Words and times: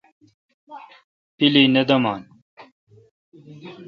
پیلی 1.37 1.63
نہ 1.73 1.81
دمان۔ 1.87 2.21